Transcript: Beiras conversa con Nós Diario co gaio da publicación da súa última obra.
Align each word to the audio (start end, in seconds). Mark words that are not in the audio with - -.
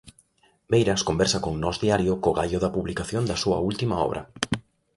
Beiras 0.71 1.01
conversa 1.09 1.39
con 1.45 1.53
Nós 1.63 1.77
Diario 1.83 2.13
co 2.23 2.35
gaio 2.39 2.57
da 2.61 2.73
publicación 2.75 3.23
da 3.25 3.37
súa 3.43 3.57
última 3.69 3.95
obra. 4.07 4.21